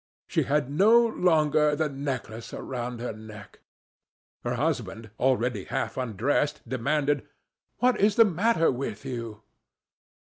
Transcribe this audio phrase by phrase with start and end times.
[0.25, 3.59] She had no longer the necklace around her neck!
[4.43, 7.27] Her husband, already half undressed, demanded:
[7.77, 9.43] "What is the matter with you?"